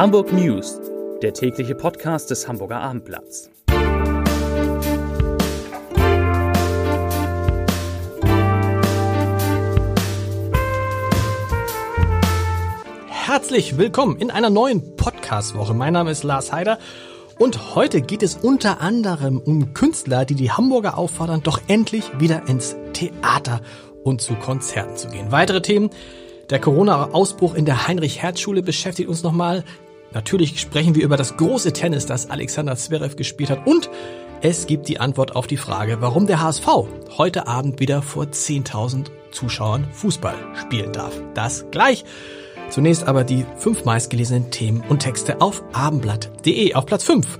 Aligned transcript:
Hamburg 0.00 0.32
News, 0.32 0.80
der 1.20 1.34
tägliche 1.34 1.74
Podcast 1.74 2.30
des 2.30 2.48
Hamburger 2.48 2.80
Abendblatts. 2.80 3.50
Herzlich 13.10 13.76
willkommen 13.76 14.16
in 14.16 14.30
einer 14.30 14.48
neuen 14.48 14.96
Podcast-Woche. 14.96 15.74
Mein 15.74 15.92
Name 15.92 16.12
ist 16.12 16.24
Lars 16.24 16.50
Heider 16.50 16.78
und 17.38 17.74
heute 17.74 18.00
geht 18.00 18.22
es 18.22 18.36
unter 18.36 18.80
anderem 18.80 19.36
um 19.36 19.74
Künstler, 19.74 20.24
die 20.24 20.34
die 20.34 20.50
Hamburger 20.50 20.96
auffordern, 20.96 21.42
doch 21.42 21.60
endlich 21.68 22.18
wieder 22.18 22.48
ins 22.48 22.74
Theater 22.94 23.60
und 24.02 24.22
zu 24.22 24.34
Konzerten 24.36 24.96
zu 24.96 25.08
gehen. 25.08 25.30
Weitere 25.30 25.60
Themen. 25.60 25.90
Der 26.48 26.58
Corona-Ausbruch 26.58 27.54
in 27.54 27.64
der 27.64 27.86
Heinrich-Herz-Schule 27.86 28.62
beschäftigt 28.62 29.08
uns 29.08 29.22
nochmal. 29.22 29.62
Natürlich 30.12 30.60
sprechen 30.60 30.94
wir 30.94 31.04
über 31.04 31.16
das 31.16 31.36
große 31.36 31.72
Tennis, 31.72 32.06
das 32.06 32.30
Alexander 32.30 32.76
Zverev 32.76 33.16
gespielt 33.16 33.50
hat. 33.50 33.66
Und 33.66 33.90
es 34.42 34.66
gibt 34.66 34.88
die 34.88 34.98
Antwort 34.98 35.36
auf 35.36 35.46
die 35.46 35.56
Frage, 35.56 36.00
warum 36.00 36.26
der 36.26 36.40
HSV 36.40 36.66
heute 37.18 37.46
Abend 37.46 37.78
wieder 37.78 38.02
vor 38.02 38.24
10.000 38.24 39.10
Zuschauern 39.30 39.86
Fußball 39.92 40.34
spielen 40.54 40.92
darf. 40.92 41.12
Das 41.34 41.66
gleich. 41.70 42.04
Zunächst 42.70 43.06
aber 43.06 43.24
die 43.24 43.44
fünf 43.56 43.84
meistgelesenen 43.84 44.50
Themen 44.50 44.82
und 44.88 45.00
Texte 45.00 45.40
auf 45.40 45.62
abendblatt.de. 45.72 46.74
Auf 46.74 46.86
Platz 46.86 47.04
5. 47.04 47.38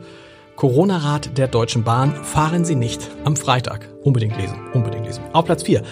Corona-Rat 0.57 1.39
der 1.39 1.49
Deutschen 1.49 1.85
Bahn. 1.85 2.15
Fahren 2.25 2.65
Sie 2.65 2.75
nicht 2.75 3.11
am 3.25 3.37
Freitag. 3.37 3.89
Unbedingt 4.03 4.37
lesen. 4.37 4.59
Unbedingt 4.75 5.07
lesen. 5.07 5.25
Auf 5.33 5.47
Platz 5.47 5.63
4. 5.63 5.83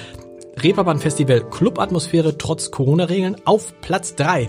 Reeperbahn 0.62 0.98
Festival 0.98 1.40
Clubatmosphäre 1.48 2.36
trotz 2.36 2.70
Corona-Regeln. 2.70 3.36
Auf 3.44 3.72
Platz 3.80 4.14
3. 4.16 4.48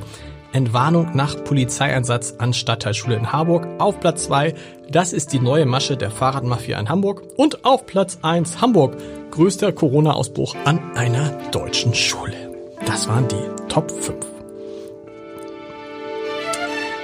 Entwarnung 0.51 1.15
nach 1.15 1.43
Polizeieinsatz 1.43 2.35
an 2.37 2.53
Stadtteilschule 2.53 3.15
in 3.15 3.31
Harburg. 3.31 3.67
Auf 3.77 3.99
Platz 3.99 4.25
2, 4.25 4.55
das 4.89 5.13
ist 5.13 5.31
die 5.33 5.39
neue 5.39 5.65
Masche 5.65 5.95
der 5.95 6.11
Fahrradmafia 6.11 6.79
in 6.79 6.89
Hamburg. 6.89 7.21
Und 7.37 7.65
auf 7.65 7.85
Platz 7.85 8.19
1, 8.21 8.61
Hamburg, 8.61 8.97
größter 9.31 9.71
Corona-Ausbruch 9.71 10.55
an 10.65 10.79
einer 10.95 11.29
deutschen 11.51 11.93
Schule. 11.93 12.33
Das 12.85 13.07
waren 13.07 13.27
die 13.27 13.67
Top 13.67 13.91
5. 13.91 14.25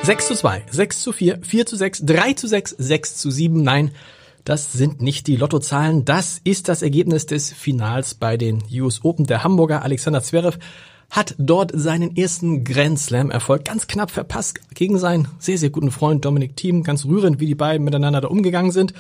6 0.02 0.28
zu 0.28 0.36
2, 0.36 0.64
6 0.70 1.02
zu 1.02 1.12
4, 1.12 1.40
4 1.42 1.66
zu 1.66 1.76
6, 1.76 2.06
3 2.06 2.34
zu 2.34 2.48
6, 2.48 2.76
6 2.78 3.18
zu 3.18 3.32
7. 3.32 3.64
Nein, 3.64 3.92
das 4.44 4.74
sind 4.74 5.02
nicht 5.02 5.26
die 5.26 5.36
Lottozahlen. 5.36 6.06
Das 6.06 6.40
ist 6.44 6.70
das 6.70 6.84
Ergebnis 6.84 7.26
des 7.26 7.52
Finals 7.52 8.14
bei 8.14 8.38
den 8.38 8.64
US 8.72 9.04
Open. 9.04 9.26
Der 9.26 9.44
Hamburger 9.44 9.82
Alexander 9.82 10.22
Zverev 10.22 10.60
hat 11.10 11.36
dort 11.38 11.72
seinen 11.74 12.16
ersten 12.16 12.64
Grand 12.64 13.00
Slam 13.00 13.32
Erfolg 13.32 13.66
ganz 13.66 13.88
knapp 13.88 14.12
verpasst 14.12 14.60
gegen 14.74 14.98
seinen 14.98 15.28
sehr, 15.40 15.58
sehr 15.58 15.70
guten 15.70 15.92
Freund 15.92 16.26
Dominik 16.26 16.56
Thiem. 16.56 16.84
Ganz 16.84 17.06
rührend, 17.06 17.40
wie 17.40 17.46
die 17.46 17.56
beiden 17.56 17.86
miteinander 17.86 18.22
da 18.22 18.28
umgegangen 18.28 18.72
sind. 18.72 18.94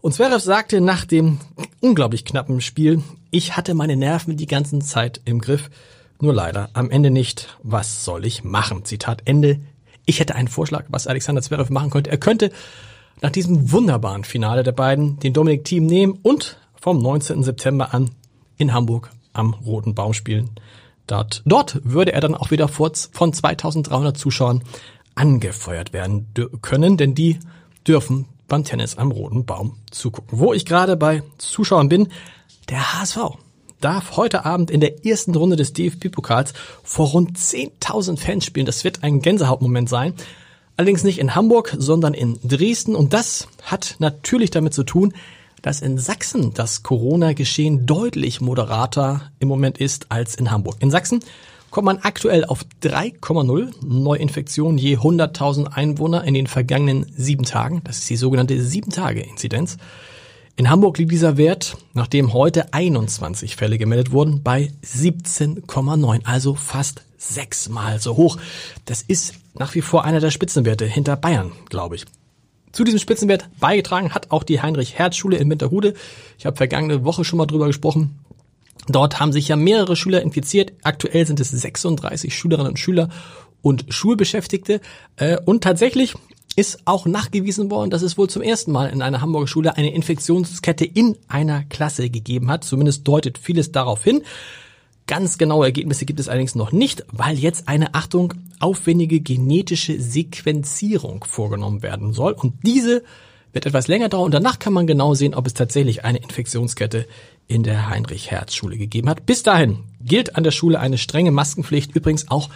Und 0.00 0.14
Zverev 0.14 0.42
sagte 0.42 0.80
nach 0.80 1.04
dem 1.04 1.38
unglaublich 1.80 2.24
knappen 2.24 2.60
Spiel, 2.60 3.02
ich 3.30 3.56
hatte 3.56 3.74
meine 3.74 3.96
Nerven 3.96 4.36
die 4.36 4.46
ganze 4.46 4.78
Zeit 4.78 5.20
im 5.24 5.40
Griff. 5.40 5.70
Nur 6.20 6.34
leider 6.34 6.70
am 6.72 6.90
Ende 6.90 7.10
nicht. 7.10 7.56
Was 7.62 8.04
soll 8.04 8.24
ich 8.24 8.44
machen? 8.44 8.84
Zitat 8.84 9.22
Ende. 9.24 9.60
Ich 10.06 10.20
hätte 10.20 10.34
einen 10.34 10.48
Vorschlag, 10.48 10.84
was 10.88 11.06
Alexander 11.06 11.42
Zverev 11.42 11.72
machen 11.72 11.90
könnte. 11.90 12.10
Er 12.10 12.18
könnte 12.18 12.50
nach 13.20 13.30
diesem 13.30 13.72
wunderbaren 13.72 14.24
Finale 14.24 14.62
der 14.62 14.72
beiden 14.72 15.18
den 15.20 15.32
Dominik 15.32 15.64
Team 15.64 15.86
nehmen 15.86 16.18
und 16.22 16.56
vom 16.80 16.98
19. 16.98 17.42
September 17.42 17.92
an 17.92 18.10
in 18.56 18.72
Hamburg 18.72 19.10
am 19.32 19.54
Roten 19.54 19.94
Baum 19.94 20.14
spielen. 20.14 20.50
Dort, 21.08 21.42
dort 21.46 21.80
würde 21.82 22.12
er 22.12 22.20
dann 22.20 22.36
auch 22.36 22.52
wieder 22.52 22.68
vor, 22.68 22.92
von 23.12 23.32
2300 23.32 24.16
Zuschauern 24.16 24.62
angefeuert 25.16 25.92
werden 25.92 26.28
können, 26.62 26.96
denn 26.96 27.14
die 27.16 27.40
dürfen 27.86 28.26
beim 28.46 28.62
Tennis 28.62 28.96
am 28.96 29.10
Roten 29.10 29.44
Baum 29.44 29.76
zugucken. 29.90 30.38
Wo 30.38 30.52
ich 30.52 30.64
gerade 30.64 30.96
bei 30.96 31.22
Zuschauern 31.38 31.88
bin, 31.88 32.08
der 32.68 33.00
HSV 33.00 33.18
darf 33.80 34.16
heute 34.16 34.44
Abend 34.44 34.70
in 34.70 34.80
der 34.80 35.06
ersten 35.06 35.34
Runde 35.34 35.56
des 35.56 35.72
DFB-Pokals 35.72 36.52
vor 36.82 37.08
rund 37.08 37.38
10.000 37.38 38.18
Fans 38.18 38.44
spielen. 38.44 38.66
Das 38.66 38.84
wird 38.84 39.02
ein 39.02 39.20
Gänsehautmoment 39.20 39.88
sein. 39.88 40.14
Allerdings 40.76 41.04
nicht 41.04 41.18
in 41.18 41.34
Hamburg, 41.34 41.74
sondern 41.78 42.14
in 42.14 42.38
Dresden. 42.44 42.94
Und 42.94 43.12
das 43.12 43.48
hat 43.62 43.96
natürlich 43.98 44.50
damit 44.50 44.74
zu 44.74 44.84
tun, 44.84 45.14
dass 45.62 45.80
in 45.80 45.98
Sachsen 45.98 46.54
das 46.54 46.82
Corona-Geschehen 46.82 47.86
deutlich 47.86 48.40
moderater 48.40 49.30
im 49.38 49.48
Moment 49.48 49.78
ist 49.78 50.10
als 50.10 50.34
in 50.34 50.50
Hamburg. 50.50 50.76
In 50.80 50.90
Sachsen 50.90 51.20
kommt 51.70 51.86
man 51.86 51.98
aktuell 51.98 52.44
auf 52.44 52.64
3,0 52.82 53.72
Neuinfektionen 53.84 54.78
je 54.78 54.96
100.000 54.96 55.66
Einwohner 55.66 56.24
in 56.24 56.34
den 56.34 56.46
vergangenen 56.46 57.06
sieben 57.16 57.44
Tagen. 57.44 57.82
Das 57.84 57.98
ist 57.98 58.10
die 58.10 58.16
sogenannte 58.16 58.62
Sieben-Tage-Inzidenz. 58.62 59.76
In 60.56 60.70
Hamburg 60.70 60.98
liegt 60.98 61.12
dieser 61.12 61.36
Wert, 61.36 61.76
nachdem 61.94 62.32
heute 62.32 62.72
21 62.72 63.54
Fälle 63.54 63.78
gemeldet 63.78 64.10
wurden, 64.10 64.42
bei 64.42 64.72
17,9, 64.84 66.24
also 66.24 66.54
fast 66.54 67.02
sechsmal 67.16 68.00
so 68.00 68.16
hoch. 68.16 68.38
Das 68.84 69.02
ist 69.02 69.34
nach 69.54 69.74
wie 69.74 69.82
vor 69.82 70.04
einer 70.04 70.20
der 70.20 70.30
Spitzenwerte 70.30 70.84
hinter 70.84 71.16
Bayern, 71.16 71.52
glaube 71.68 71.96
ich. 71.96 72.06
Zu 72.72 72.84
diesem 72.84 72.98
Spitzenwert 72.98 73.48
beigetragen 73.60 74.14
hat 74.14 74.30
auch 74.30 74.42
die 74.42 74.60
Heinrich-Herz-Schule 74.60 75.36
in 75.36 75.50
Winterhude. 75.50 75.94
Ich 76.38 76.46
habe 76.46 76.56
vergangene 76.56 77.04
Woche 77.04 77.24
schon 77.24 77.38
mal 77.38 77.46
drüber 77.46 77.66
gesprochen. 77.66 78.18
Dort 78.88 79.20
haben 79.20 79.32
sich 79.32 79.48
ja 79.48 79.56
mehrere 79.56 79.96
Schüler 79.96 80.22
infiziert. 80.22 80.72
Aktuell 80.82 81.26
sind 81.26 81.40
es 81.40 81.50
36 81.50 82.34
Schülerinnen 82.34 82.70
und 82.70 82.78
Schüler 82.78 83.08
und 83.62 83.86
Schulbeschäftigte. 83.88 84.80
Äh, 85.16 85.38
und 85.44 85.62
tatsächlich 85.62 86.14
ist 86.56 86.80
auch 86.86 87.06
nachgewiesen 87.06 87.70
worden, 87.70 87.90
dass 87.90 88.02
es 88.02 88.18
wohl 88.18 88.28
zum 88.28 88.42
ersten 88.42 88.72
Mal 88.72 88.90
in 88.90 89.02
einer 89.02 89.20
Hamburger 89.20 89.46
Schule 89.46 89.76
eine 89.76 89.92
Infektionskette 89.92 90.84
in 90.84 91.16
einer 91.28 91.64
Klasse 91.64 92.10
gegeben 92.10 92.50
hat. 92.50 92.64
Zumindest 92.64 93.06
deutet 93.06 93.38
vieles 93.38 93.72
darauf 93.72 94.02
hin. 94.02 94.22
Ganz 95.08 95.38
genaue 95.38 95.64
Ergebnisse 95.64 96.04
gibt 96.04 96.20
es 96.20 96.28
allerdings 96.28 96.54
noch 96.54 96.70
nicht, 96.70 97.02
weil 97.10 97.38
jetzt 97.38 97.66
eine 97.66 97.94
Achtung 97.94 98.34
aufwendige 98.60 99.20
genetische 99.20 99.98
Sequenzierung 99.98 101.24
vorgenommen 101.24 101.82
werden 101.82 102.12
soll. 102.12 102.32
Und 102.32 102.54
diese 102.62 103.02
wird 103.54 103.64
etwas 103.64 103.88
länger 103.88 104.10
dauern 104.10 104.26
und 104.26 104.34
danach 104.34 104.58
kann 104.58 104.74
man 104.74 104.86
genau 104.86 105.14
sehen, 105.14 105.34
ob 105.34 105.46
es 105.46 105.54
tatsächlich 105.54 106.04
eine 106.04 106.18
Infektionskette 106.18 107.06
in 107.46 107.62
der 107.62 107.88
Heinrich-Herz-Schule 107.88 108.76
gegeben 108.76 109.08
hat. 109.08 109.24
Bis 109.24 109.42
dahin 109.42 109.78
gilt 110.04 110.36
an 110.36 110.44
der 110.44 110.50
Schule 110.50 110.78
eine 110.78 110.98
strenge 110.98 111.30
Maskenpflicht, 111.30 111.96
übrigens 111.96 112.30
auch 112.30 112.50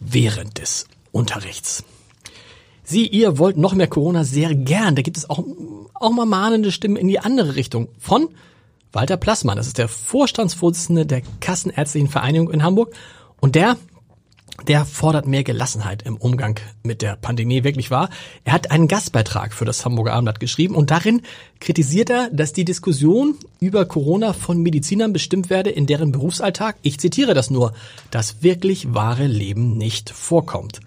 während 0.00 0.58
des 0.58 0.88
Unterrichts. 1.12 1.84
Sie, 2.82 3.06
ihr 3.06 3.38
wollt 3.38 3.56
noch 3.56 3.74
mehr 3.74 3.86
Corona 3.86 4.24
sehr 4.24 4.56
gern. 4.56 4.96
Da 4.96 5.02
gibt 5.02 5.18
es 5.18 5.30
auch, 5.30 5.44
auch 5.94 6.10
mal 6.10 6.26
mahnende 6.26 6.72
Stimmen 6.72 6.96
in 6.96 7.06
die 7.06 7.20
andere 7.20 7.54
Richtung 7.54 7.86
von 8.00 8.28
Walter 8.92 9.16
Plassmann. 9.16 9.56
Das 9.56 9.66
ist 9.66 9.78
der 9.78 9.88
Vorstandsvorsitzende 9.88 11.06
der 11.06 11.22
Kassenärztlichen 11.40 12.08
Vereinigung 12.08 12.50
in 12.50 12.62
Hamburg. 12.62 12.94
Und 13.40 13.54
der, 13.54 13.76
der 14.68 14.84
fordert 14.84 15.26
mehr 15.26 15.44
Gelassenheit 15.44 16.02
im 16.02 16.16
Umgang 16.16 16.60
mit 16.82 17.02
der 17.02 17.16
Pandemie 17.16 17.64
wirklich 17.64 17.90
wahr. 17.90 18.10
Er 18.44 18.52
hat 18.52 18.70
einen 18.70 18.88
Gastbeitrag 18.88 19.54
für 19.54 19.64
das 19.64 19.84
Hamburger 19.84 20.12
Abendblatt 20.12 20.40
geschrieben 20.40 20.74
und 20.74 20.90
darin 20.90 21.22
kritisiert 21.58 22.10
er, 22.10 22.28
dass 22.30 22.52
die 22.52 22.64
Diskussion 22.64 23.36
über 23.60 23.86
Corona 23.86 24.34
von 24.34 24.60
Medizinern 24.62 25.12
bestimmt 25.12 25.48
werde, 25.48 25.70
in 25.70 25.86
deren 25.86 26.12
Berufsalltag, 26.12 26.76
ich 26.82 27.00
zitiere 27.00 27.34
das 27.34 27.50
nur, 27.50 27.72
das 28.10 28.42
wirklich 28.42 28.94
wahre 28.94 29.26
Leben 29.26 29.76
nicht 29.78 30.10
vorkommt. 30.10 30.80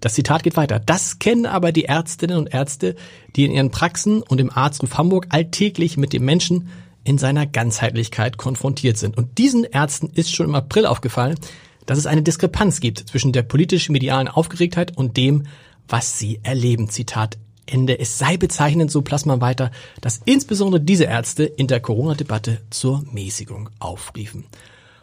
Das 0.00 0.14
Zitat 0.14 0.44
geht 0.44 0.56
weiter. 0.56 0.78
Das 0.78 1.18
kennen 1.18 1.44
aber 1.44 1.72
die 1.72 1.86
Ärztinnen 1.86 2.38
und 2.38 2.54
Ärzte, 2.54 2.94
die 3.34 3.44
in 3.44 3.50
ihren 3.50 3.72
Praxen 3.72 4.22
und 4.22 4.40
im 4.40 4.50
Arztruf 4.50 4.96
Hamburg 4.96 5.26
alltäglich 5.30 5.96
mit 5.96 6.12
dem 6.12 6.24
Menschen 6.24 6.68
in 7.08 7.16
seiner 7.16 7.46
Ganzheitlichkeit 7.46 8.36
konfrontiert 8.36 8.98
sind. 8.98 9.16
Und 9.16 9.38
diesen 9.38 9.64
Ärzten 9.64 10.10
ist 10.12 10.34
schon 10.34 10.44
im 10.44 10.54
April 10.54 10.84
aufgefallen, 10.84 11.38
dass 11.86 11.96
es 11.96 12.04
eine 12.04 12.20
Diskrepanz 12.20 12.80
gibt 12.80 12.98
zwischen 12.98 13.32
der 13.32 13.44
politisch-medialen 13.44 14.28
Aufgeregtheit 14.28 14.94
und 14.94 15.16
dem, 15.16 15.44
was 15.88 16.18
sie 16.18 16.38
erleben. 16.42 16.90
Zitat 16.90 17.38
Ende. 17.64 17.98
Es 17.98 18.18
sei 18.18 18.36
bezeichnend, 18.36 18.90
so 18.90 19.00
Plasma 19.00 19.40
weiter, 19.40 19.70
dass 20.02 20.20
insbesondere 20.26 20.82
diese 20.82 21.04
Ärzte 21.04 21.44
in 21.44 21.66
der 21.66 21.80
Corona-Debatte 21.80 22.60
zur 22.68 23.02
Mäßigung 23.10 23.70
aufriefen. 23.78 24.44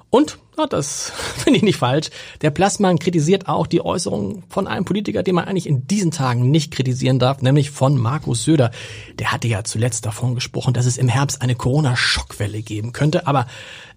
Und, 0.10 0.38
ja, 0.58 0.66
das 0.66 1.12
finde 1.36 1.58
ich 1.58 1.64
nicht 1.64 1.78
falsch, 1.78 2.10
der 2.42 2.52
Plasman 2.52 3.00
kritisiert 3.00 3.48
auch 3.48 3.68
die 3.68 3.84
Äußerungen 3.84 4.44
von 4.50 4.68
einem 4.68 4.86
Politiker, 4.86 5.24
den 5.24 5.36
man 5.36 5.46
eigentlich 5.46 5.68
in 5.68 5.88
diesen 5.88 6.12
Tagen 6.12 6.52
nicht 6.52 6.72
kritisieren 6.72 7.20
darf, 7.20 7.42
nämlich 7.42 7.72
von 7.72 7.98
Markus 7.98 8.44
Söder. 8.44 8.72
Der 9.20 9.32
hatte 9.32 9.48
ja 9.48 9.64
zuletzt 9.64 10.06
davon 10.06 10.36
gesprochen, 10.36 10.74
dass 10.74 10.86
es 10.86 10.98
im 10.98 11.10
Herbst 11.10 11.42
eine 11.42 11.56
Corona-Schockwelle 11.56 12.62
geben 12.62 12.94
könnte. 12.94 13.28
Aber 13.28 13.48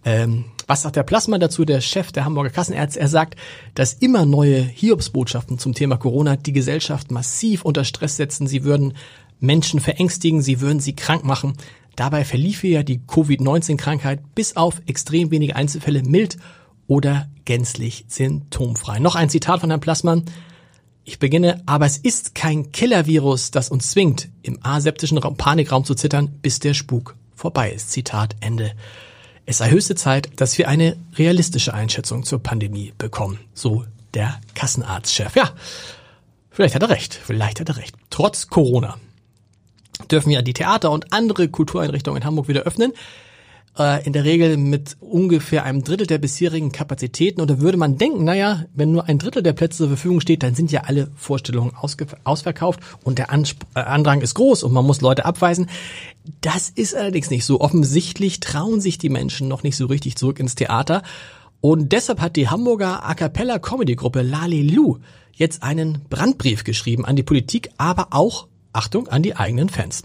ähm, 0.04 0.46
was 0.66 0.82
sagt 0.82 0.96
der 0.96 1.02
Plasma 1.02 1.38
dazu, 1.38 1.64
der 1.64 1.80
Chef 1.80 2.12
der 2.12 2.24
Hamburger 2.24 2.50
Kassenärzte? 2.50 3.00
Er 3.00 3.08
sagt, 3.08 3.36
dass 3.74 3.94
immer 3.94 4.26
neue 4.26 4.60
Hiobsbotschaften 4.60 5.58
zum 5.58 5.74
Thema 5.74 5.96
Corona 5.96 6.36
die 6.36 6.52
Gesellschaft 6.52 7.10
massiv 7.10 7.64
unter 7.64 7.84
Stress 7.84 8.16
setzen. 8.16 8.46
Sie 8.46 8.64
würden 8.64 8.94
Menschen 9.40 9.80
verängstigen, 9.80 10.42
sie 10.42 10.60
würden 10.60 10.80
sie 10.80 10.94
krank 10.94 11.24
machen. 11.24 11.54
Dabei 11.98 12.24
verliefe 12.24 12.68
ja 12.68 12.84
die 12.84 13.00
Covid-19-Krankheit 13.04 14.20
bis 14.36 14.54
auf 14.54 14.80
extrem 14.86 15.32
wenige 15.32 15.56
Einzelfälle 15.56 16.04
mild 16.04 16.36
oder 16.86 17.28
gänzlich 17.44 18.04
symptomfrei. 18.06 19.00
Noch 19.00 19.16
ein 19.16 19.28
Zitat 19.28 19.62
von 19.62 19.70
Herrn 19.70 19.80
Plassmann. 19.80 20.24
Ich 21.02 21.18
beginne, 21.18 21.60
aber 21.66 21.86
es 21.86 21.96
ist 21.96 22.36
kein 22.36 22.70
Killer-Virus, 22.70 23.50
das 23.50 23.68
uns 23.68 23.90
zwingt, 23.90 24.28
im 24.42 24.60
aseptischen 24.62 25.18
Raum, 25.18 25.36
Panikraum 25.36 25.84
zu 25.84 25.96
zittern, 25.96 26.28
bis 26.40 26.60
der 26.60 26.72
Spuk 26.72 27.16
vorbei 27.34 27.72
ist. 27.72 27.90
Zitat 27.90 28.36
Ende. 28.38 28.74
Es 29.44 29.58
sei 29.58 29.70
höchste 29.70 29.96
Zeit, 29.96 30.30
dass 30.36 30.56
wir 30.56 30.68
eine 30.68 30.96
realistische 31.16 31.74
Einschätzung 31.74 32.22
zur 32.22 32.40
Pandemie 32.40 32.92
bekommen. 32.96 33.40
So 33.54 33.84
der 34.14 34.40
Kassenarztchef. 34.54 35.34
Ja, 35.34 35.50
vielleicht 36.48 36.76
hat 36.76 36.82
er 36.82 36.90
recht. 36.90 37.14
Vielleicht 37.14 37.58
hat 37.58 37.70
er 37.70 37.76
recht. 37.76 37.96
Trotz 38.08 38.46
Corona 38.46 38.98
dürfen 40.10 40.30
ja 40.30 40.42
die 40.42 40.52
Theater 40.52 40.90
und 40.90 41.12
andere 41.12 41.48
Kultureinrichtungen 41.48 42.22
in 42.22 42.26
Hamburg 42.26 42.48
wieder 42.48 42.62
öffnen 42.62 42.92
äh, 43.78 44.04
in 44.04 44.12
der 44.12 44.24
Regel 44.24 44.56
mit 44.56 44.96
ungefähr 45.00 45.64
einem 45.64 45.84
Drittel 45.84 46.06
der 46.06 46.18
bisherigen 46.18 46.72
Kapazitäten. 46.72 47.40
Und 47.40 47.50
da 47.50 47.60
würde 47.60 47.78
man 47.78 47.96
denken, 47.96 48.24
naja, 48.24 48.64
wenn 48.74 48.92
nur 48.92 49.08
ein 49.08 49.18
Drittel 49.18 49.42
der 49.42 49.52
Plätze 49.52 49.78
zur 49.78 49.88
Verfügung 49.88 50.20
steht, 50.20 50.42
dann 50.42 50.54
sind 50.54 50.72
ja 50.72 50.82
alle 50.82 51.10
Vorstellungen 51.14 51.72
ausverkauft 52.24 52.80
und 53.04 53.18
der 53.18 53.30
Ansp 53.30 53.62
äh, 53.74 53.80
Andrang 53.80 54.20
ist 54.20 54.34
groß 54.34 54.62
und 54.64 54.72
man 54.72 54.84
muss 54.84 55.00
Leute 55.00 55.24
abweisen. 55.24 55.68
Das 56.40 56.68
ist 56.68 56.94
allerdings 56.94 57.30
nicht 57.30 57.44
so. 57.44 57.60
Offensichtlich 57.60 58.40
trauen 58.40 58.80
sich 58.80 58.98
die 58.98 59.08
Menschen 59.08 59.48
noch 59.48 59.62
nicht 59.62 59.76
so 59.76 59.86
richtig 59.86 60.16
zurück 60.16 60.40
ins 60.40 60.56
Theater. 60.56 61.02
Und 61.60 61.92
deshalb 61.92 62.20
hat 62.20 62.36
die 62.36 62.48
Hamburger 62.48 63.04
A 63.04 63.14
Cappella 63.14 63.58
Comedy 63.58 63.96
Gruppe 63.96 64.22
Lalilu 64.22 64.98
jetzt 65.32 65.62
einen 65.62 66.02
Brandbrief 66.08 66.64
geschrieben 66.64 67.04
an 67.04 67.16
die 67.16 67.22
Politik, 67.22 67.70
aber 67.78 68.08
auch, 68.10 68.48
Achtung, 68.72 69.08
an 69.08 69.22
die 69.22 69.36
eigenen 69.36 69.68
Fans 69.68 70.02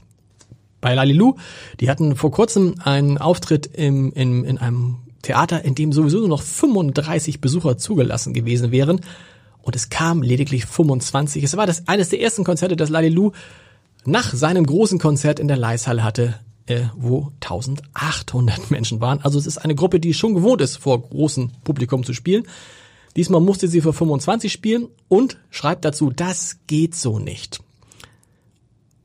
bei 0.83 0.93
Lalilu. 0.93 1.35
Die 1.79 1.89
hatten 1.89 2.15
vor 2.15 2.29
kurzem 2.29 2.75
einen 2.83 3.17
Auftritt 3.17 3.65
im, 3.65 4.11
in, 4.13 4.43
in 4.43 4.59
einem 4.59 4.97
Theater, 5.23 5.65
in 5.65 5.73
dem 5.73 5.93
sowieso 5.93 6.19
nur 6.19 6.27
noch 6.27 6.43
35 6.43 7.41
Besucher 7.41 7.77
zugelassen 7.77 8.33
gewesen 8.33 8.71
wären. 8.71 9.01
Und 9.63 9.75
es 9.75 9.89
kam 9.89 10.21
lediglich 10.21 10.65
25. 10.65 11.43
Es 11.43 11.57
war 11.57 11.65
das 11.65 11.87
eines 11.87 12.09
der 12.09 12.21
ersten 12.21 12.43
Konzerte, 12.43 12.75
das 12.75 12.89
Lalilu 12.89 13.31
nach 14.05 14.33
seinem 14.33 14.65
großen 14.65 14.99
Konzert 14.99 15.39
in 15.39 15.47
der 15.47 15.57
Leishalle 15.57 16.03
hatte, 16.03 16.35
äh, 16.65 16.81
wo 16.95 17.31
1800 17.41 18.69
Menschen 18.69 18.99
waren. 18.99 19.21
Also 19.21 19.39
es 19.39 19.47
ist 19.47 19.57
eine 19.57 19.75
Gruppe, 19.75 20.01
die 20.01 20.13
schon 20.13 20.35
gewohnt 20.35 20.61
ist, 20.61 20.77
vor 20.77 21.01
großem 21.01 21.51
Publikum 21.63 22.03
zu 22.03 22.13
spielen. 22.13 22.43
Diesmal 23.15 23.39
musste 23.39 23.69
sie 23.69 23.79
für 23.79 23.93
25 23.93 24.51
spielen 24.51 24.87
und 25.07 25.37
schreibt 25.49 25.85
dazu, 25.85 26.09
das 26.09 26.57
geht 26.67 26.95
so 26.95 27.19
nicht 27.19 27.61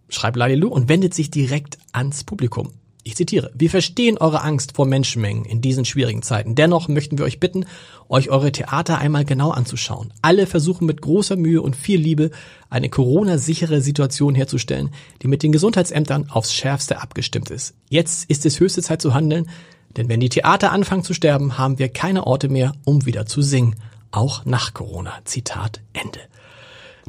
schreibt 0.08 0.36
Lalilu 0.36 0.68
und 0.68 0.88
wendet 0.88 1.14
sich 1.14 1.30
direkt 1.30 1.78
ans 1.92 2.24
Publikum. 2.24 2.72
Ich 3.08 3.16
zitiere, 3.16 3.50
wir 3.54 3.70
verstehen 3.70 4.18
eure 4.18 4.42
Angst 4.42 4.74
vor 4.76 4.84
Menschenmengen 4.84 5.46
in 5.46 5.62
diesen 5.62 5.86
schwierigen 5.86 6.20
Zeiten. 6.20 6.54
Dennoch 6.54 6.88
möchten 6.88 7.16
wir 7.16 7.24
euch 7.24 7.40
bitten, 7.40 7.64
euch 8.08 8.28
eure 8.28 8.52
Theater 8.52 8.98
einmal 8.98 9.24
genau 9.24 9.50
anzuschauen. 9.50 10.12
Alle 10.20 10.46
versuchen 10.46 10.84
mit 10.84 11.00
großer 11.00 11.36
Mühe 11.36 11.62
und 11.62 11.74
viel 11.74 11.98
Liebe 11.98 12.30
eine 12.68 12.90
Corona-sichere 12.90 13.80
Situation 13.80 14.34
herzustellen, 14.34 14.90
die 15.22 15.28
mit 15.28 15.42
den 15.42 15.52
Gesundheitsämtern 15.52 16.28
aufs 16.28 16.52
Schärfste 16.52 17.00
abgestimmt 17.00 17.50
ist. 17.50 17.74
Jetzt 17.88 18.28
ist 18.28 18.44
es 18.44 18.60
höchste 18.60 18.82
Zeit 18.82 19.00
zu 19.00 19.14
handeln, 19.14 19.48
denn 19.96 20.10
wenn 20.10 20.20
die 20.20 20.28
Theater 20.28 20.72
anfangen 20.72 21.02
zu 21.02 21.14
sterben, 21.14 21.56
haben 21.56 21.78
wir 21.78 21.88
keine 21.88 22.26
Orte 22.26 22.50
mehr, 22.50 22.74
um 22.84 23.06
wieder 23.06 23.24
zu 23.24 23.40
singen. 23.40 23.76
Auch 24.10 24.44
nach 24.44 24.74
Corona. 24.74 25.14
Zitat 25.24 25.80
Ende. 25.94 26.20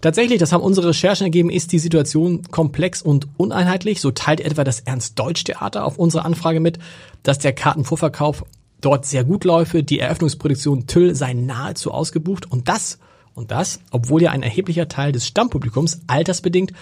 Tatsächlich, 0.01 0.39
das 0.39 0.51
haben 0.51 0.63
unsere 0.63 0.89
Recherchen 0.89 1.25
ergeben, 1.25 1.49
ist 1.49 1.71
die 1.71 1.79
Situation 1.79 2.43
komplex 2.51 3.01
und 3.01 3.27
uneinheitlich. 3.37 4.01
So 4.01 4.11
teilt 4.11 4.41
etwa 4.41 4.63
das 4.63 4.79
Ernst-Deutsch-Theater 4.79 5.85
auf 5.85 5.97
unsere 5.97 6.25
Anfrage 6.25 6.59
mit, 6.59 6.79
dass 7.23 7.39
der 7.39 7.53
Kartenvorverkauf 7.53 8.45
dort 8.81 9.05
sehr 9.05 9.23
gut 9.23 9.43
läufe. 9.43 9.83
Die 9.83 9.99
Eröffnungsproduktion 9.99 10.87
Tüll 10.87 11.15
sei 11.15 11.33
nahezu 11.33 11.91
ausgebucht 11.91 12.49
und 12.51 12.69
das, 12.69 12.99
und 13.33 13.51
das, 13.51 13.79
obwohl 13.91 14.21
ja 14.21 14.31
ein 14.31 14.43
erheblicher 14.43 14.87
Teil 14.87 15.11
des 15.11 15.27
Stammpublikums 15.27 16.01
altersbedingt 16.07 16.73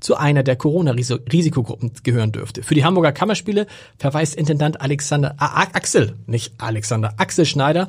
zu 0.00 0.16
einer 0.16 0.42
der 0.42 0.56
Corona-Risikogruppen 0.56 1.92
gehören 2.02 2.32
dürfte. 2.32 2.62
Für 2.62 2.74
die 2.74 2.84
Hamburger 2.84 3.12
Kammerspiele 3.12 3.66
verweist 3.98 4.34
Intendant 4.34 4.80
Alexander 4.80 5.34
A 5.38 5.62
Axel, 5.62 6.14
nicht 6.26 6.54
Alexander 6.58 7.14
Axel 7.16 7.46
Schneider, 7.46 7.88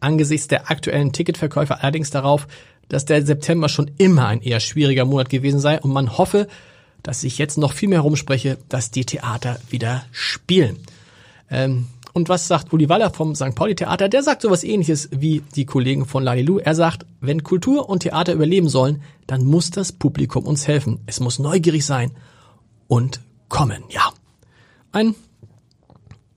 angesichts 0.00 0.48
der 0.48 0.70
aktuellen 0.70 1.12
Ticketverkäufe 1.12 1.82
allerdings 1.82 2.10
darauf, 2.10 2.46
dass 2.88 3.04
der 3.04 3.24
September 3.24 3.68
schon 3.68 3.90
immer 3.98 4.26
ein 4.26 4.42
eher 4.42 4.60
schwieriger 4.60 5.04
Monat 5.04 5.28
gewesen 5.28 5.60
sei 5.60 5.80
und 5.80 5.92
man 5.92 6.18
hoffe, 6.18 6.48
dass 7.02 7.24
ich 7.24 7.38
jetzt 7.38 7.58
noch 7.58 7.72
viel 7.72 7.88
mehr 7.88 8.00
rumspreche, 8.00 8.58
dass 8.68 8.90
die 8.90 9.04
Theater 9.04 9.58
wieder 9.70 10.04
spielen. 10.10 10.78
Ähm, 11.50 11.86
und 12.12 12.28
was 12.28 12.48
sagt 12.48 12.72
Uli 12.72 12.88
Waller 12.88 13.10
vom 13.10 13.34
St. 13.34 13.54
Pauli 13.54 13.74
Theater? 13.74 14.08
Der 14.08 14.22
sagt 14.22 14.42
sowas 14.42 14.64
ähnliches 14.64 15.08
wie 15.12 15.42
die 15.54 15.66
Kollegen 15.66 16.06
von 16.06 16.24
Lalilu. 16.24 16.58
Er 16.58 16.74
sagt, 16.74 17.06
wenn 17.20 17.44
Kultur 17.44 17.88
und 17.88 18.00
Theater 18.00 18.32
überleben 18.32 18.68
sollen, 18.68 19.02
dann 19.26 19.44
muss 19.44 19.70
das 19.70 19.92
Publikum 19.92 20.44
uns 20.44 20.66
helfen. 20.66 21.00
Es 21.06 21.20
muss 21.20 21.38
neugierig 21.38 21.86
sein 21.86 22.10
und 22.88 23.20
kommen. 23.48 23.84
Ja. 23.90 24.12
Ein, 24.90 25.14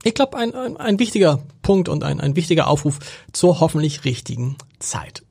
ich 0.03 0.13
glaube, 0.13 0.37
ein, 0.37 0.53
ein, 0.53 0.77
ein 0.77 0.99
wichtiger 0.99 1.41
Punkt 1.61 1.89
und 1.89 2.03
ein, 2.03 2.19
ein 2.19 2.35
wichtiger 2.35 2.67
Aufruf 2.67 2.99
zur 3.31 3.59
hoffentlich 3.59 4.05
richtigen 4.05 4.57
Zeit. 4.79 5.23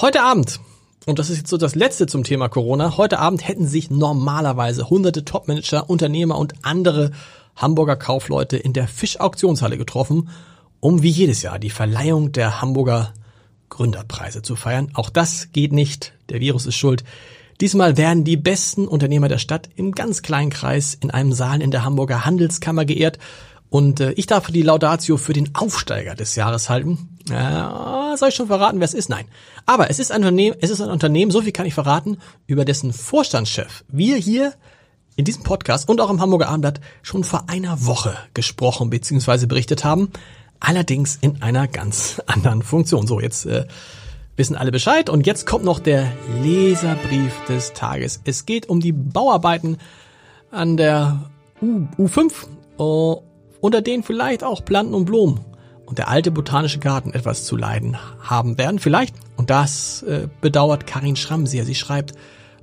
Heute 0.00 0.22
Abend, 0.22 0.58
und 1.04 1.18
das 1.18 1.28
ist 1.28 1.36
jetzt 1.36 1.50
so 1.50 1.58
das 1.58 1.74
letzte 1.74 2.06
zum 2.06 2.24
Thema 2.24 2.48
Corona, 2.48 2.96
heute 2.96 3.18
Abend 3.18 3.46
hätten 3.46 3.66
sich 3.66 3.90
normalerweise 3.90 4.88
hunderte 4.88 5.24
Topmanager, 5.24 5.90
Unternehmer 5.90 6.38
und 6.38 6.54
andere 6.62 7.10
Hamburger 7.56 7.96
Kaufleute 7.96 8.56
in 8.56 8.72
der 8.72 8.88
Fischauktionshalle 8.88 9.76
getroffen, 9.76 10.30
um 10.80 11.02
wie 11.02 11.10
jedes 11.10 11.42
Jahr 11.42 11.58
die 11.58 11.70
Verleihung 11.70 12.32
der 12.32 12.62
Hamburger 12.62 13.12
Gründerpreise 13.68 14.40
zu 14.40 14.56
feiern. 14.56 14.90
Auch 14.94 15.10
das 15.10 15.48
geht 15.52 15.72
nicht, 15.72 16.14
der 16.30 16.40
Virus 16.40 16.64
ist 16.64 16.76
schuld. 16.76 17.04
Diesmal 17.60 17.98
werden 17.98 18.24
die 18.24 18.38
besten 18.38 18.88
Unternehmer 18.88 19.28
der 19.28 19.38
Stadt 19.38 19.68
im 19.76 19.92
ganz 19.92 20.22
kleinen 20.22 20.50
Kreis 20.50 20.96
in 20.98 21.10
einem 21.10 21.34
Saal 21.34 21.60
in 21.60 21.70
der 21.70 21.84
Hamburger 21.84 22.24
Handelskammer 22.24 22.86
geehrt 22.86 23.18
und 23.72 24.00
äh, 24.00 24.12
ich 24.12 24.26
darf 24.26 24.48
die 24.48 24.60
Laudatio 24.60 25.16
für 25.16 25.32
den 25.32 25.54
Aufsteiger 25.54 26.14
des 26.14 26.34
Jahres 26.34 26.68
halten. 26.68 27.18
Ja, 27.30 27.70
soll 28.16 28.30
ich 28.30 28.34
schon 28.34 28.46
verraten, 28.46 28.80
wer 28.80 28.84
es 28.84 28.94
ist? 28.94 29.08
Nein. 29.08 29.26
Aber 29.66 29.90
es 29.90 29.98
ist 29.98 30.12
ein 30.12 30.22
Unternehmen, 30.22 30.56
es 30.60 30.70
ist 30.70 30.80
ein 30.80 30.90
Unternehmen, 30.90 31.30
so 31.30 31.42
viel 31.42 31.52
kann 31.52 31.66
ich 31.66 31.74
verraten, 31.74 32.18
über 32.46 32.64
dessen 32.64 32.92
Vorstandschef 32.92 33.84
wir 33.88 34.16
hier 34.16 34.54
in 35.16 35.24
diesem 35.24 35.42
Podcast 35.42 35.88
und 35.88 36.00
auch 36.00 36.10
im 36.10 36.20
Hamburger 36.20 36.48
Abendblatt 36.48 36.80
schon 37.02 37.24
vor 37.24 37.48
einer 37.48 37.84
Woche 37.86 38.16
gesprochen 38.34 38.90
bzw. 38.90 39.46
berichtet 39.46 39.84
haben. 39.84 40.10
Allerdings 40.60 41.18
in 41.20 41.42
einer 41.42 41.68
ganz 41.68 42.20
anderen 42.26 42.62
Funktion. 42.62 43.06
So, 43.06 43.20
jetzt 43.20 43.46
äh, 43.46 43.66
wissen 44.36 44.56
alle 44.56 44.72
Bescheid. 44.72 45.10
Und 45.10 45.26
jetzt 45.26 45.46
kommt 45.46 45.64
noch 45.64 45.80
der 45.80 46.12
Leserbrief 46.42 47.34
des 47.48 47.72
Tages. 47.72 48.20
Es 48.24 48.46
geht 48.46 48.68
um 48.68 48.80
die 48.80 48.92
Bauarbeiten 48.92 49.78
an 50.50 50.76
der 50.76 51.30
U 51.60 51.86
U5 51.98 52.32
unter 53.60 53.80
denen 53.80 54.02
vielleicht 54.02 54.42
auch 54.42 54.64
Planten 54.64 54.94
und 54.94 55.04
Blumen 55.04 55.40
und 55.92 55.98
der 55.98 56.08
alte 56.08 56.30
botanische 56.30 56.78
Garten 56.78 57.12
etwas 57.12 57.44
zu 57.44 57.54
leiden 57.54 57.98
haben 58.22 58.56
werden. 58.56 58.78
Vielleicht, 58.78 59.14
und 59.36 59.50
das 59.50 60.02
äh, 60.04 60.26
bedauert 60.40 60.86
Karin 60.86 61.16
Schramm 61.16 61.46
sehr, 61.46 61.66
sie 61.66 61.74
schreibt, 61.74 62.14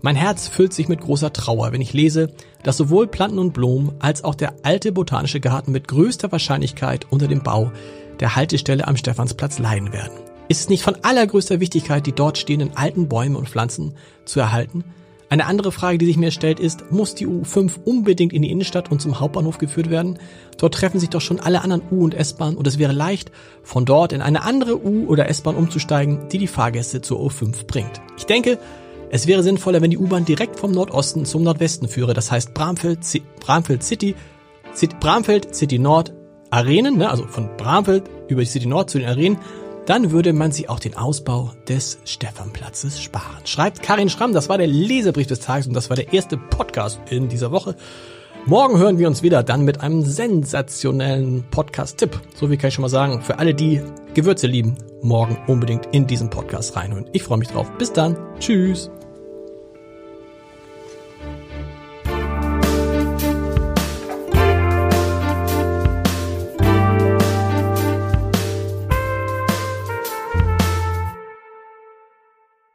mein 0.01 0.15
Herz 0.15 0.47
füllt 0.47 0.73
sich 0.73 0.89
mit 0.89 1.01
großer 1.01 1.31
Trauer, 1.31 1.71
wenn 1.71 1.79
ich 1.79 1.93
lese, 1.93 2.33
dass 2.63 2.77
sowohl 2.77 3.05
Planten 3.05 3.37
und 3.37 3.53
Blumen 3.53 3.91
als 3.99 4.23
auch 4.23 4.33
der 4.33 4.55
alte 4.63 4.91
botanische 4.91 5.39
Garten 5.39 5.71
mit 5.71 5.87
größter 5.87 6.31
Wahrscheinlichkeit 6.31 7.05
unter 7.11 7.27
dem 7.27 7.43
Bau 7.43 7.71
der 8.19 8.35
Haltestelle 8.35 8.87
am 8.87 8.97
Stephansplatz 8.97 9.59
leiden 9.59 9.93
werden. 9.93 10.17
Ist 10.47 10.61
es 10.61 10.69
nicht 10.69 10.81
von 10.81 10.95
allergrößter 11.03 11.59
Wichtigkeit, 11.59 12.07
die 12.07 12.13
dort 12.13 12.39
stehenden 12.39 12.75
alten 12.75 13.09
Bäume 13.09 13.37
und 13.37 13.47
Pflanzen 13.47 13.93
zu 14.25 14.39
erhalten? 14.39 14.83
Eine 15.31 15.45
andere 15.45 15.71
Frage, 15.71 15.99
die 15.99 16.07
sich 16.07 16.17
mir 16.17 16.31
stellt, 16.31 16.59
ist, 16.59 16.91
muss 16.91 17.13
die 17.13 17.27
U5 17.27 17.83
unbedingt 17.85 18.33
in 18.33 18.41
die 18.41 18.49
Innenstadt 18.49 18.91
und 18.91 18.99
zum 18.99 19.19
Hauptbahnhof 19.19 19.59
geführt 19.59 19.91
werden? 19.91 20.17
Dort 20.57 20.73
treffen 20.73 20.99
sich 20.99 21.09
doch 21.09 21.21
schon 21.21 21.39
alle 21.39 21.61
anderen 21.61 21.83
U- 21.91 22.03
und 22.03 22.15
S-Bahnen 22.15 22.57
und 22.57 22.65
es 22.65 22.79
wäre 22.79 22.93
leicht, 22.93 23.31
von 23.61 23.85
dort 23.85 24.11
in 24.11 24.23
eine 24.23 24.41
andere 24.41 24.83
U- 24.83 25.05
oder 25.05 25.29
S-Bahn 25.29 25.55
umzusteigen, 25.55 26.27
die 26.31 26.39
die 26.39 26.47
Fahrgäste 26.47 27.01
zur 27.01 27.19
U5 27.19 27.67
bringt. 27.67 28.01
Ich 28.17 28.25
denke, 28.25 28.57
es 29.11 29.27
wäre 29.27 29.43
sinnvoller, 29.43 29.81
wenn 29.81 29.91
die 29.91 29.99
U-Bahn 29.99 30.25
direkt 30.25 30.59
vom 30.59 30.71
Nordosten 30.71 31.25
zum 31.25 31.43
Nordwesten 31.43 31.87
führe. 31.87 32.15
Das 32.15 32.31
heißt 32.31 32.55
Bramfeld, 32.55 33.03
Z 33.03 33.21
Bramfeld 33.39 33.83
City, 33.83 34.15
City, 34.73 34.95
Bramfeld 34.99 35.53
City 35.53 35.77
Nord 35.77 36.11
Arenen, 36.49 36.97
ne, 36.97 37.07
also 37.07 37.27
von 37.27 37.55
Bramfeld 37.55 38.03
über 38.27 38.41
die 38.41 38.47
City 38.47 38.65
Nord 38.65 38.89
zu 38.89 38.97
den 38.97 39.07
Arenen 39.07 39.37
dann 39.89 40.11
würde 40.11 40.33
man 40.33 40.51
sich 40.51 40.69
auch 40.69 40.79
den 40.79 40.95
Ausbau 40.95 41.51
des 41.67 41.97
Stephanplatzes 42.05 43.01
sparen. 43.01 43.43
Schreibt 43.45 43.81
Karin 43.81 44.07
Schramm, 44.07 44.33
das 44.33 44.47
war 44.47 44.59
der 44.59 44.67
Lesebrief 44.67 45.25
des 45.25 45.39
Tages 45.39 45.65
und 45.65 45.73
das 45.73 45.89
war 45.89 45.95
der 45.95 46.13
erste 46.13 46.37
Podcast 46.37 46.99
in 47.09 47.27
dieser 47.27 47.51
Woche. 47.51 47.75
Morgen 48.45 48.77
hören 48.77 48.99
wir 48.99 49.07
uns 49.07 49.23
wieder 49.23 49.41
dann 49.41 49.65
mit 49.65 49.81
einem 49.81 50.03
sensationellen 50.03 51.43
Podcast-Tipp. 51.49 52.21
So 52.35 52.51
wie 52.51 52.57
kann 52.57 52.67
ich 52.67 52.75
schon 52.75 52.83
mal 52.83 52.89
sagen, 52.89 53.23
für 53.23 53.39
alle, 53.39 53.55
die 53.55 53.81
Gewürze 54.13 54.45
lieben, 54.45 54.77
morgen 55.01 55.39
unbedingt 55.47 55.87
in 55.91 56.05
diesen 56.05 56.29
Podcast 56.29 56.75
reinhören. 56.75 57.09
Ich 57.11 57.23
freue 57.23 57.39
mich 57.39 57.47
drauf. 57.47 57.71
Bis 57.79 57.91
dann. 57.91 58.15
Tschüss. 58.39 58.91